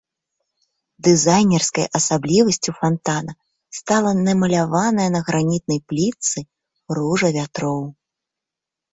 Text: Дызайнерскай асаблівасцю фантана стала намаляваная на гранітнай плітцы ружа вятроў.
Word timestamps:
Дызайнерскай 1.07 1.85
асаблівасцю 1.97 2.71
фантана 2.79 3.31
стала 3.79 4.11
намаляваная 4.27 5.05
на 5.17 5.21
гранітнай 5.27 5.79
плітцы 5.93 6.39
ружа 6.99 7.29
вятроў. 7.37 7.79